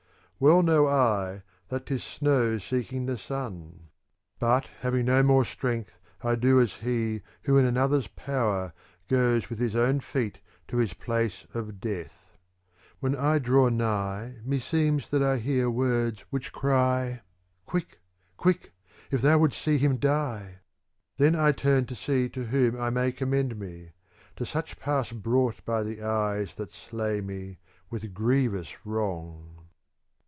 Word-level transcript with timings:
Well 0.43 0.63
know 0.63 0.87
I 0.87 1.43
that 1.69 1.85
'tis 1.85 2.03
snow 2.03 2.57
seeking 2.57 3.05
the 3.05 3.15
sun, 3.19 3.89
But, 4.39 4.65
having 4.79 5.05
no 5.05 5.21
more 5.21 5.45
strength, 5.45 5.99
I 6.23 6.33
do 6.33 6.59
as 6.59 6.77
he 6.77 7.21
who 7.43 7.57
in 7.59 7.65
another's 7.65 8.07
power 8.07 8.73
goes 9.07 9.51
with 9.51 9.59
his 9.59 9.75
own 9.75 9.99
feet 9.99 10.39
to 10.69 10.77
his 10.77 10.95
place 10.95 11.45
of 11.53 11.79
death. 11.79 12.35
When 12.99 13.15
I 13.15 13.37
draw 13.37 13.69
nigh 13.69 14.37
meseems 14.43 15.11
that 15.11 15.21
I 15.21 15.37
hear 15.37 15.69
words 15.69 16.21
which 16.31 16.51
cry:' 16.51 17.21
Quick! 17.67 17.99
quick! 18.35 18.73
if 19.11 19.21
thou 19.21 19.37
wouldst 19.37 19.61
see 19.61 19.77
him 19.77 19.97
die.' 19.97 20.55
Then 21.17 21.35
I 21.35 21.51
turn 21.51 21.85
to 21.85 21.95
see 21.95 22.29
to 22.29 22.45
whom 22.45 22.81
I 22.81 22.89
may 22.89 23.11
commend 23.11 23.59
me; 23.59 23.91
to 24.37 24.45
such 24.47 24.79
pass 24.79 25.11
brought 25.11 25.63
by 25.65 25.83
the 25.83 26.01
eyes 26.01 26.55
that 26.55 26.71
slay 26.71 27.21
me, 27.21 27.59
with 27.91 28.15
grievous 28.15 28.83
wrong. 28.87 29.57